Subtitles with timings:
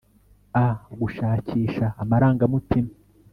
[0.63, 2.91] a-gushakisha amarangamutima